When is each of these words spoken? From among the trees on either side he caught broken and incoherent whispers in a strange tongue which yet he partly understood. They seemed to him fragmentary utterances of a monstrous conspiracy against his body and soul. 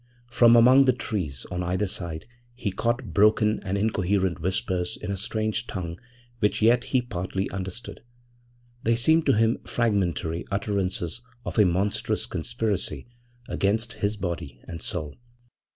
From 0.31 0.55
among 0.55 0.85
the 0.85 0.93
trees 0.93 1.45
on 1.51 1.61
either 1.61 1.85
side 1.85 2.25
he 2.55 2.71
caught 2.71 3.13
broken 3.13 3.59
and 3.61 3.77
incoherent 3.77 4.41
whispers 4.41 4.97
in 4.99 5.11
a 5.11 5.15
strange 5.15 5.67
tongue 5.67 5.99
which 6.39 6.59
yet 6.59 6.85
he 6.85 7.03
partly 7.03 7.47
understood. 7.51 8.01
They 8.81 8.95
seemed 8.95 9.27
to 9.27 9.37
him 9.37 9.59
fragmentary 9.63 10.43
utterances 10.49 11.21
of 11.45 11.59
a 11.59 11.65
monstrous 11.65 12.25
conspiracy 12.25 13.05
against 13.47 13.93
his 13.93 14.17
body 14.17 14.59
and 14.67 14.81
soul. 14.81 15.17